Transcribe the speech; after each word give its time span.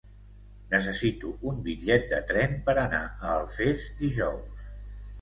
Necessito 0.71 1.33
un 1.51 1.61
bitllet 1.69 2.09
de 2.15 2.21
tren 2.33 2.59
per 2.71 2.77
anar 2.87 3.05
a 3.13 3.39
Alfés 3.39 3.89
dijous. 4.05 4.63